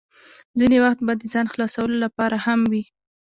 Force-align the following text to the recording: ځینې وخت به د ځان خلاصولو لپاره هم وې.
ځینې 0.59 0.77
وخت 0.83 0.99
به 1.05 1.13
د 1.19 1.23
ځان 1.33 1.45
خلاصولو 1.53 1.95
لپاره 2.05 2.37
هم 2.45 2.59
وې. 2.71 2.83